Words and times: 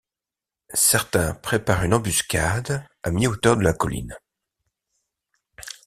Certains 0.73 1.35
préparent 1.35 1.83
une 1.83 1.93
embuscade 1.93 2.83
à 3.03 3.11
mi-hauteur 3.11 3.55
de 3.55 3.61
la 3.61 3.73
colline. 3.73 4.15